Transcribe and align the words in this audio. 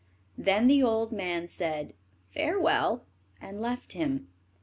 Then 0.39 0.65
the 0.65 0.81
old 0.81 1.11
man 1.11 1.47
said 1.47 1.93
"Farewell," 2.33 3.05
and 3.39 3.61
left 3.61 3.91
him. 3.91 4.29